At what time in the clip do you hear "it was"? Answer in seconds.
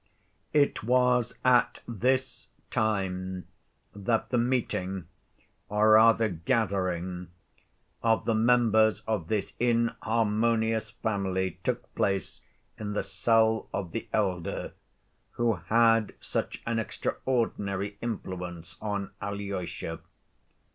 0.55-1.35